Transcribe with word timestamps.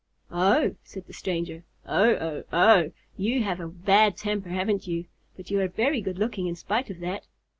"Oh!" 0.31 0.73
said 0.83 1.05
the 1.05 1.13
stranger. 1.13 1.63
"Oh! 1.85 2.09
oh! 2.15 2.43
oh! 2.51 2.91
You 3.17 3.43
have 3.43 3.59
a 3.59 3.67
bad 3.67 4.17
temper, 4.17 4.49
haven't 4.49 4.87
you? 4.87 5.05
But 5.37 5.51
you 5.51 5.59
are 5.61 5.67
very 5.67 6.01
good 6.01 6.17
looking 6.17 6.47
in 6.47 6.55
spite 6.55 6.89
of 6.89 7.01
that." 7.01 7.27